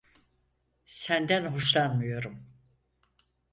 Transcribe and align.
Senden 0.85 1.45
hoşlanmıyorum. 1.45 2.45